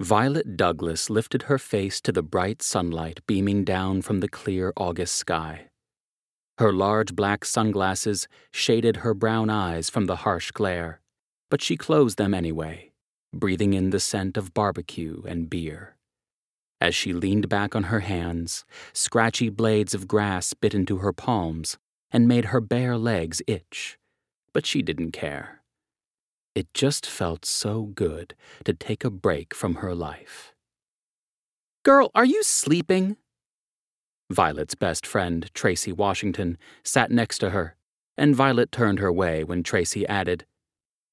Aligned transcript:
Violet 0.00 0.56
Douglas 0.56 1.10
lifted 1.10 1.42
her 1.42 1.58
face 1.58 2.00
to 2.02 2.12
the 2.12 2.22
bright 2.22 2.62
sunlight 2.62 3.18
beaming 3.26 3.64
down 3.64 4.00
from 4.00 4.20
the 4.20 4.28
clear 4.28 4.72
August 4.76 5.16
sky. 5.16 5.70
Her 6.58 6.72
large 6.72 7.16
black 7.16 7.44
sunglasses 7.44 8.28
shaded 8.52 8.98
her 8.98 9.12
brown 9.12 9.50
eyes 9.50 9.90
from 9.90 10.06
the 10.06 10.16
harsh 10.16 10.52
glare, 10.52 11.00
but 11.50 11.60
she 11.60 11.76
closed 11.76 12.16
them 12.16 12.32
anyway, 12.32 12.92
breathing 13.32 13.74
in 13.74 13.90
the 13.90 13.98
scent 13.98 14.36
of 14.36 14.54
barbecue 14.54 15.22
and 15.26 15.50
beer. 15.50 15.96
As 16.80 16.94
she 16.94 17.12
leaned 17.12 17.48
back 17.48 17.74
on 17.74 17.84
her 17.84 18.00
hands, 18.00 18.64
scratchy 18.92 19.48
blades 19.48 19.94
of 19.94 20.06
grass 20.06 20.54
bit 20.54 20.74
into 20.74 20.98
her 20.98 21.12
palms 21.12 21.76
and 22.12 22.28
made 22.28 22.46
her 22.46 22.60
bare 22.60 22.96
legs 22.96 23.42
itch, 23.48 23.98
but 24.52 24.64
she 24.64 24.80
didn't 24.80 25.10
care. 25.10 25.57
It 26.58 26.74
just 26.74 27.06
felt 27.06 27.44
so 27.46 27.82
good 27.94 28.34
to 28.64 28.74
take 28.74 29.04
a 29.04 29.10
break 29.10 29.54
from 29.54 29.76
her 29.76 29.94
life. 29.94 30.52
Girl, 31.84 32.10
are 32.16 32.24
you 32.24 32.42
sleeping? 32.42 33.16
Violet's 34.28 34.74
best 34.74 35.06
friend, 35.06 35.48
Tracy 35.54 35.92
Washington, 35.92 36.58
sat 36.82 37.12
next 37.12 37.38
to 37.38 37.50
her, 37.50 37.76
and 38.16 38.34
Violet 38.34 38.72
turned 38.72 38.98
her 38.98 39.12
way 39.12 39.44
when 39.44 39.62
Tracy 39.62 40.04
added, 40.08 40.46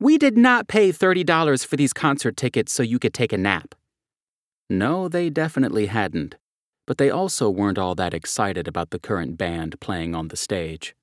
We 0.00 0.16
did 0.16 0.38
not 0.38 0.68
pay 0.68 0.90
$30 0.90 1.66
for 1.66 1.76
these 1.76 1.92
concert 1.92 2.38
tickets 2.38 2.72
so 2.72 2.82
you 2.82 2.98
could 2.98 3.12
take 3.12 3.34
a 3.34 3.36
nap. 3.36 3.74
No, 4.70 5.06
they 5.06 5.28
definitely 5.28 5.84
hadn't, 5.84 6.36
but 6.86 6.96
they 6.96 7.10
also 7.10 7.50
weren't 7.50 7.76
all 7.78 7.94
that 7.96 8.14
excited 8.14 8.66
about 8.66 8.88
the 8.88 8.98
current 8.98 9.36
band 9.36 9.78
playing 9.80 10.14
on 10.14 10.28
the 10.28 10.36
stage. 10.38 10.96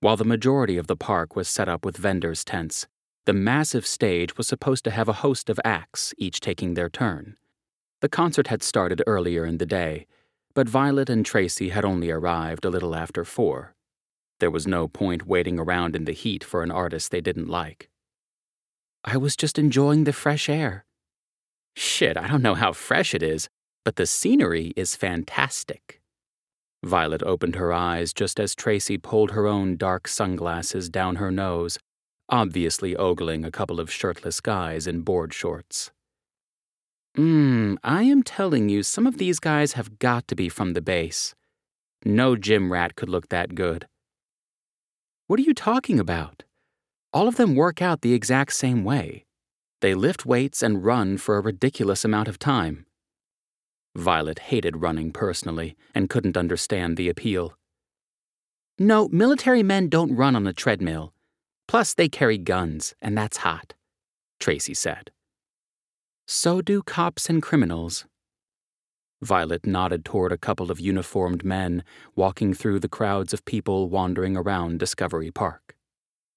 While 0.00 0.16
the 0.16 0.24
majority 0.24 0.78
of 0.78 0.86
the 0.86 0.96
park 0.96 1.36
was 1.36 1.48
set 1.48 1.68
up 1.68 1.84
with 1.84 1.98
vendors' 1.98 2.46
tents, 2.46 2.86
the 3.28 3.34
massive 3.34 3.86
stage 3.86 4.38
was 4.38 4.48
supposed 4.48 4.84
to 4.84 4.90
have 4.90 5.06
a 5.06 5.20
host 5.20 5.50
of 5.50 5.60
acts, 5.62 6.14
each 6.16 6.40
taking 6.40 6.72
their 6.72 6.88
turn. 6.88 7.36
The 8.00 8.08
concert 8.08 8.46
had 8.46 8.62
started 8.62 9.02
earlier 9.06 9.44
in 9.44 9.58
the 9.58 9.66
day, 9.66 10.06
but 10.54 10.66
Violet 10.66 11.10
and 11.10 11.26
Tracy 11.26 11.68
had 11.68 11.84
only 11.84 12.10
arrived 12.10 12.64
a 12.64 12.70
little 12.70 12.96
after 12.96 13.26
four. 13.26 13.74
There 14.40 14.50
was 14.50 14.66
no 14.66 14.88
point 14.88 15.26
waiting 15.26 15.58
around 15.58 15.94
in 15.94 16.06
the 16.06 16.12
heat 16.12 16.42
for 16.42 16.62
an 16.62 16.70
artist 16.70 17.10
they 17.10 17.20
didn't 17.20 17.50
like. 17.50 17.90
I 19.04 19.18
was 19.18 19.36
just 19.36 19.58
enjoying 19.58 20.04
the 20.04 20.14
fresh 20.14 20.48
air. 20.48 20.86
Shit, 21.76 22.16
I 22.16 22.28
don't 22.28 22.42
know 22.42 22.54
how 22.54 22.72
fresh 22.72 23.14
it 23.14 23.22
is, 23.22 23.50
but 23.84 23.96
the 23.96 24.06
scenery 24.06 24.72
is 24.74 24.96
fantastic. 24.96 26.00
Violet 26.82 27.22
opened 27.24 27.56
her 27.56 27.74
eyes 27.74 28.14
just 28.14 28.40
as 28.40 28.54
Tracy 28.54 28.96
pulled 28.96 29.32
her 29.32 29.46
own 29.46 29.76
dark 29.76 30.08
sunglasses 30.08 30.88
down 30.88 31.16
her 31.16 31.30
nose 31.30 31.78
obviously 32.28 32.96
ogling 32.96 33.44
a 33.44 33.50
couple 33.50 33.80
of 33.80 33.92
shirtless 33.92 34.40
guys 34.40 34.86
in 34.86 35.02
board 35.02 35.32
shorts. 35.32 35.90
Mmm, 37.16 37.76
I 37.82 38.02
am 38.04 38.22
telling 38.22 38.68
you, 38.68 38.82
some 38.82 39.06
of 39.06 39.18
these 39.18 39.40
guys 39.40 39.72
have 39.72 39.98
got 39.98 40.28
to 40.28 40.36
be 40.36 40.48
from 40.48 40.74
the 40.74 40.82
base. 40.82 41.34
No 42.04 42.36
gym 42.36 42.70
rat 42.72 42.94
could 42.94 43.08
look 43.08 43.28
that 43.28 43.54
good. 43.54 43.88
What 45.26 45.40
are 45.40 45.42
you 45.42 45.54
talking 45.54 45.98
about? 45.98 46.44
All 47.12 47.26
of 47.26 47.36
them 47.36 47.54
work 47.54 47.82
out 47.82 48.02
the 48.02 48.14
exact 48.14 48.52
same 48.52 48.84
way. 48.84 49.24
They 49.80 49.94
lift 49.94 50.26
weights 50.26 50.62
and 50.62 50.84
run 50.84 51.18
for 51.18 51.36
a 51.36 51.42
ridiculous 51.42 52.04
amount 52.04 52.28
of 52.28 52.38
time. 52.38 52.86
Violet 53.96 54.38
hated 54.38 54.82
running 54.82 55.10
personally 55.12 55.76
and 55.94 56.08
couldn't 56.08 56.36
understand 56.36 56.96
the 56.96 57.08
appeal. 57.08 57.54
No, 58.78 59.08
military 59.08 59.62
men 59.62 59.88
don't 59.88 60.14
run 60.14 60.36
on 60.36 60.46
a 60.46 60.52
treadmill. 60.52 61.12
Plus, 61.68 61.94
they 61.94 62.08
carry 62.08 62.38
guns, 62.38 62.94
and 63.00 63.16
that's 63.16 63.38
hot, 63.38 63.74
Tracy 64.40 64.74
said. 64.74 65.10
So 66.26 66.60
do 66.60 66.82
cops 66.82 67.28
and 67.28 67.42
criminals. 67.42 68.06
Violet 69.20 69.66
nodded 69.66 70.04
toward 70.04 70.32
a 70.32 70.38
couple 70.38 70.70
of 70.70 70.80
uniformed 70.80 71.44
men 71.44 71.84
walking 72.16 72.54
through 72.54 72.80
the 72.80 72.88
crowds 72.88 73.32
of 73.32 73.44
people 73.44 73.88
wandering 73.88 74.36
around 74.36 74.78
Discovery 74.78 75.30
Park. 75.30 75.74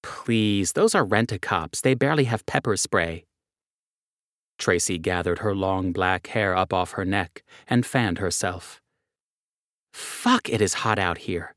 Please, 0.04 0.74
those 0.74 0.96
are 0.96 1.06
rent 1.06 1.32
a 1.32 1.40
cops. 1.40 1.80
They 1.82 1.94
barely 1.94 2.24
have 2.26 2.46
pepper 2.46 2.76
spray. 2.76 3.26
Tracy 4.58 4.98
gathered 4.98 5.40
her 5.40 5.56
long 5.56 5.92
black 5.92 6.28
hair 6.28 6.56
up 6.56 6.74
off 6.74 6.92
her 6.92 7.06
neck 7.06 7.44
and 7.68 7.86
fanned 7.86 8.18
herself. 8.18 8.82
Fuck, 9.94 10.50
it 10.50 10.62
is 10.62 10.76
hot 10.86 11.00
out 11.00 11.20
here. 11.20 11.56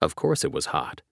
Of 0.00 0.14
course 0.14 0.44
it 0.44 0.52
was 0.52 0.66
hot. 0.66 1.02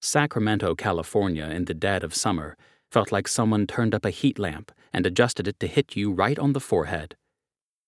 Sacramento, 0.00 0.74
California, 0.74 1.44
in 1.44 1.66
the 1.66 1.74
dead 1.74 2.02
of 2.02 2.14
summer, 2.14 2.56
felt 2.90 3.12
like 3.12 3.28
someone 3.28 3.66
turned 3.66 3.94
up 3.94 4.04
a 4.04 4.10
heat 4.10 4.38
lamp 4.38 4.72
and 4.92 5.06
adjusted 5.06 5.46
it 5.46 5.60
to 5.60 5.66
hit 5.66 5.94
you 5.94 6.10
right 6.10 6.38
on 6.38 6.52
the 6.52 6.60
forehead. 6.60 7.16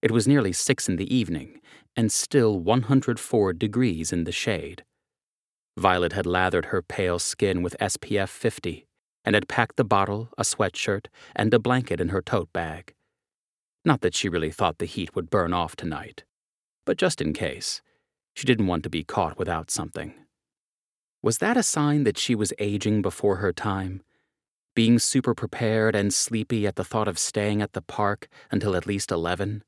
It 0.03 0.11
was 0.11 0.29
nearly 0.29 0.53
six 0.53 0.89
in 0.89 0.97
the 0.97 1.15
evening, 1.15 1.61
and 1.97 2.13
still 2.13 2.59
104 2.59 3.53
degrees 3.55 4.13
in 4.13 4.25
the 4.25 4.33
shade. 4.33 4.85
Violet 5.79 6.13
had 6.13 6.27
lathered 6.27 6.67
her 6.67 6.83
pale 6.83 7.19
skin 7.19 7.63
with 7.63 7.77
SPF 7.81 8.29
50 8.29 8.87
and 9.25 9.35
had 9.35 9.49
packed 9.49 9.77
the 9.77 9.85
bottle, 9.85 10.29
a 10.37 10.43
sweatshirt, 10.43 11.07
and 11.35 11.55
a 11.55 11.59
blanket 11.59 12.01
in 12.01 12.09
her 12.09 12.21
tote 12.21 12.53
bag. 12.53 12.93
Not 13.85 14.01
that 14.03 14.15
she 14.15 14.29
really 14.29 14.51
thought 14.51 14.79
the 14.79 14.87
heat 14.87 15.15
would 15.15 15.31
burn 15.31 15.53
off 15.53 15.77
tonight, 15.77 16.25
but 16.85 16.99
just 16.99 17.21
in 17.21 17.33
case, 17.33 17.81
she 18.35 18.47
didn't 18.47 18.67
want 18.67 18.83
to 18.83 18.91
be 18.91 19.05
caught 19.05 19.39
without 19.39 19.71
something. 19.71 20.15
Was 21.23 21.39
that 21.39 21.57
a 21.57 21.63
sign 21.63 22.03
that 22.03 22.19
she 22.19 22.35
was 22.35 22.53
aging 22.59 23.01
before 23.01 23.37
her 23.37 23.53
time? 23.53 24.03
Being 24.75 24.99
super 24.99 25.35
prepared 25.35 25.95
and 25.95 26.13
sleepy 26.13 26.67
at 26.67 26.75
the 26.75 26.83
thought 26.83 27.07
of 27.07 27.17
staying 27.17 27.63
at 27.63 27.75
the 27.75 27.81
park 27.83 28.27
until 28.51 28.75
at 28.75 28.87
least 28.87 29.13
11? 29.13 29.63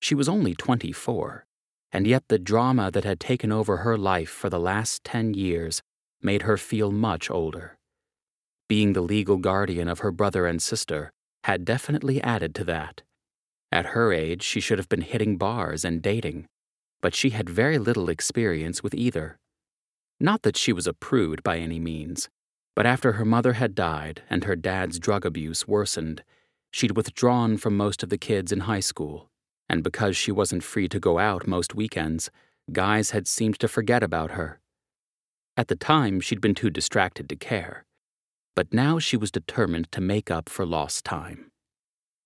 She 0.00 0.14
was 0.14 0.28
only 0.28 0.54
24, 0.54 1.44
and 1.90 2.06
yet 2.06 2.28
the 2.28 2.38
drama 2.38 2.92
that 2.92 3.02
had 3.02 3.18
taken 3.18 3.50
over 3.50 3.78
her 3.78 3.98
life 3.98 4.30
for 4.30 4.48
the 4.48 4.60
last 4.60 5.02
10 5.02 5.34
years 5.34 5.82
made 6.22 6.42
her 6.42 6.56
feel 6.56 6.92
much 6.92 7.28
older. 7.30 7.76
Being 8.68 8.92
the 8.92 9.00
legal 9.00 9.38
guardian 9.38 9.88
of 9.88 10.00
her 10.00 10.12
brother 10.12 10.46
and 10.46 10.62
sister 10.62 11.10
had 11.44 11.64
definitely 11.64 12.22
added 12.22 12.54
to 12.54 12.64
that. 12.64 13.02
At 13.72 13.86
her 13.86 14.12
age, 14.12 14.42
she 14.42 14.60
should 14.60 14.78
have 14.78 14.88
been 14.88 15.00
hitting 15.02 15.36
bars 15.36 15.84
and 15.84 16.00
dating, 16.00 16.46
but 17.02 17.12
she 17.12 17.30
had 17.30 17.50
very 17.50 17.78
little 17.78 18.08
experience 18.08 18.82
with 18.84 18.94
either. 18.94 19.38
Not 20.20 20.42
that 20.42 20.56
she 20.56 20.72
was 20.72 20.86
a 20.86 20.92
prude 20.92 21.42
by 21.42 21.58
any 21.58 21.78
means, 21.78 22.28
but 22.76 22.86
after 22.86 23.12
her 23.12 23.24
mother 23.24 23.54
had 23.54 23.74
died 23.74 24.22
and 24.28 24.44
her 24.44 24.56
dad's 24.56 24.98
drug 24.98 25.24
abuse 25.24 25.66
worsened, 25.66 26.22
she'd 26.70 26.96
withdrawn 26.96 27.56
from 27.56 27.76
most 27.76 28.02
of 28.02 28.08
the 28.08 28.18
kids 28.18 28.52
in 28.52 28.60
high 28.60 28.80
school. 28.80 29.30
And 29.68 29.82
because 29.82 30.16
she 30.16 30.32
wasn't 30.32 30.62
free 30.62 30.88
to 30.88 31.00
go 31.00 31.18
out 31.18 31.46
most 31.46 31.74
weekends, 31.74 32.30
guys 32.72 33.10
had 33.10 33.26
seemed 33.26 33.58
to 33.60 33.68
forget 33.68 34.02
about 34.02 34.32
her. 34.32 34.60
At 35.56 35.68
the 35.68 35.76
time, 35.76 36.20
she'd 36.20 36.40
been 36.40 36.54
too 36.54 36.70
distracted 36.70 37.28
to 37.28 37.36
care. 37.36 37.84
But 38.56 38.72
now 38.72 38.98
she 38.98 39.16
was 39.16 39.30
determined 39.30 39.90
to 39.92 40.00
make 40.00 40.30
up 40.30 40.48
for 40.48 40.66
lost 40.66 41.04
time. 41.04 41.50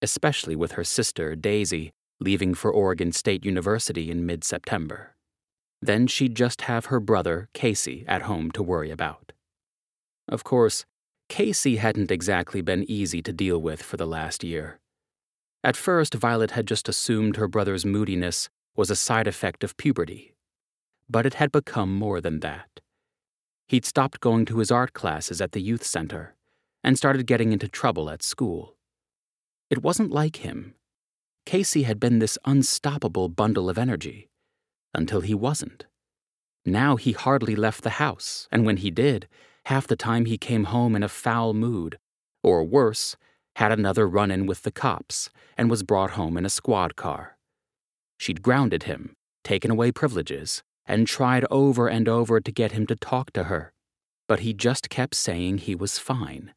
Especially 0.00 0.56
with 0.56 0.72
her 0.72 0.84
sister, 0.84 1.34
Daisy, 1.34 1.92
leaving 2.20 2.54
for 2.54 2.70
Oregon 2.70 3.12
State 3.12 3.44
University 3.44 4.10
in 4.10 4.24
mid 4.24 4.44
September. 4.44 5.14
Then 5.80 6.06
she'd 6.06 6.34
just 6.34 6.62
have 6.62 6.86
her 6.86 7.00
brother, 7.00 7.48
Casey, 7.52 8.04
at 8.08 8.22
home 8.22 8.50
to 8.52 8.62
worry 8.62 8.90
about. 8.90 9.32
Of 10.28 10.44
course, 10.44 10.84
Casey 11.28 11.76
hadn't 11.76 12.10
exactly 12.10 12.60
been 12.60 12.84
easy 12.90 13.22
to 13.22 13.32
deal 13.32 13.60
with 13.60 13.82
for 13.82 13.96
the 13.96 14.06
last 14.06 14.42
year. 14.42 14.80
At 15.62 15.76
first, 15.76 16.14
Violet 16.14 16.52
had 16.52 16.66
just 16.66 16.88
assumed 16.88 17.36
her 17.36 17.48
brother's 17.48 17.84
moodiness 17.84 18.48
was 18.76 18.90
a 18.90 18.96
side 18.96 19.26
effect 19.26 19.62
of 19.62 19.76
puberty. 19.76 20.34
But 21.08 21.26
it 21.26 21.34
had 21.34 21.52
become 21.52 21.94
more 21.94 22.20
than 22.20 22.40
that. 22.40 22.80
He'd 23.66 23.84
stopped 23.84 24.20
going 24.20 24.46
to 24.46 24.58
his 24.58 24.70
art 24.70 24.92
classes 24.92 25.40
at 25.40 25.52
the 25.52 25.60
youth 25.60 25.84
center 25.84 26.34
and 26.82 26.96
started 26.96 27.26
getting 27.26 27.52
into 27.52 27.68
trouble 27.68 28.08
at 28.08 28.22
school. 28.22 28.76
It 29.68 29.82
wasn't 29.82 30.10
like 30.10 30.36
him. 30.36 30.74
Casey 31.44 31.82
had 31.82 32.00
been 32.00 32.18
this 32.18 32.38
unstoppable 32.44 33.28
bundle 33.28 33.68
of 33.68 33.78
energy 33.78 34.28
until 34.94 35.20
he 35.20 35.34
wasn't. 35.34 35.86
Now 36.64 36.96
he 36.96 37.12
hardly 37.12 37.56
left 37.56 37.82
the 37.82 37.98
house, 37.98 38.48
and 38.50 38.66
when 38.66 38.78
he 38.78 38.90
did, 38.90 39.28
half 39.66 39.86
the 39.86 39.96
time 39.96 40.24
he 40.24 40.38
came 40.38 40.64
home 40.64 40.94
in 40.96 41.02
a 41.02 41.08
foul 41.08 41.54
mood, 41.54 41.98
or 42.42 42.64
worse, 42.64 43.16
had 43.56 43.72
another 43.72 44.06
run 44.06 44.30
in 44.30 44.46
with 44.46 44.62
the 44.62 44.70
cops 44.70 45.30
and 45.56 45.70
was 45.70 45.82
brought 45.82 46.12
home 46.12 46.36
in 46.36 46.44
a 46.46 46.50
squad 46.50 46.94
car. 46.94 47.36
She'd 48.18 48.42
grounded 48.42 48.84
him, 48.84 49.14
taken 49.44 49.70
away 49.70 49.92
privileges, 49.92 50.62
and 50.86 51.06
tried 51.06 51.44
over 51.50 51.88
and 51.88 52.08
over 52.08 52.40
to 52.40 52.52
get 52.52 52.72
him 52.72 52.86
to 52.86 52.96
talk 52.96 53.32
to 53.32 53.44
her, 53.44 53.72
but 54.26 54.40
he 54.40 54.52
just 54.52 54.88
kept 54.90 55.14
saying 55.14 55.58
he 55.58 55.74
was 55.74 55.98
fine. 55.98 56.52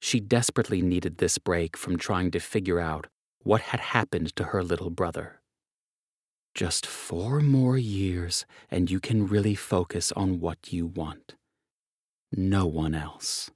She 0.00 0.20
desperately 0.20 0.82
needed 0.82 1.18
this 1.18 1.38
break 1.38 1.76
from 1.76 1.96
trying 1.96 2.30
to 2.32 2.40
figure 2.40 2.80
out 2.80 3.06
what 3.42 3.62
had 3.62 3.80
happened 3.80 4.36
to 4.36 4.44
her 4.44 4.62
little 4.62 4.90
brother. 4.90 5.40
Just 6.54 6.86
four 6.86 7.40
more 7.40 7.76
years, 7.76 8.46
and 8.70 8.88
you 8.88 9.00
can 9.00 9.26
really 9.26 9.56
focus 9.56 10.12
on 10.12 10.38
what 10.38 10.72
you 10.72 10.86
want. 10.86 11.34
No 12.30 12.64
one 12.66 12.94
else. 12.94 13.50